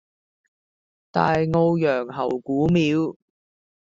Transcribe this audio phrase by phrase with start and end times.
[1.11, 3.15] 大澳楊侯古廟